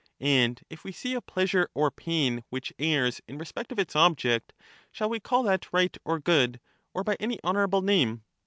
And 0.19 0.59
if 0.67 0.83
we 0.83 0.91
see 0.91 1.13
a 1.13 1.21
pleasure 1.21 1.69
or 1.75 1.91
pain 1.91 2.43
which 2.49 2.73
errs 2.79 3.21
in 3.27 3.37
respect 3.37 3.71
of 3.71 3.77
its 3.77 3.95
object, 3.95 4.51
shall 4.91 5.09
we 5.09 5.19
call 5.19 5.43
that 5.43 5.71
right 5.71 5.95
or 6.03 6.17
good, 6.17 6.59
or 6.91 7.03
by 7.03 7.17
any 7.19 7.37
honourable 7.43 7.83
name 7.83 8.23